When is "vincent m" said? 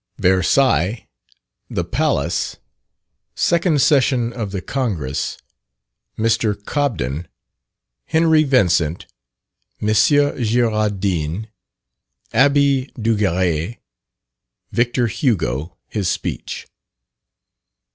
8.41-9.89